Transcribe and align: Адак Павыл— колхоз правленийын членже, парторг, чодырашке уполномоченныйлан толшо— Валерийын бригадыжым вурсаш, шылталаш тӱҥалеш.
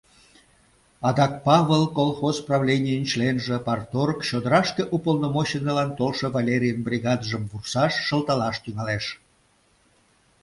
Адак 1.07 1.33
Павыл— 1.45 1.83
колхоз 1.97 2.37
правленийын 2.47 3.03
членже, 3.11 3.55
парторг, 3.67 4.17
чодырашке 4.29 4.83
уполномоченныйлан 4.95 5.89
толшо— 5.97 6.27
Валерийын 6.35 6.79
бригадыжым 6.87 7.43
вурсаш, 7.51 7.93
шылталаш 8.07 8.55
тӱҥалеш. 8.63 9.05